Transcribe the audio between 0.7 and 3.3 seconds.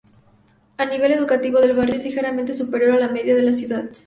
El nivel educativo del barrio es ligeramente superior a la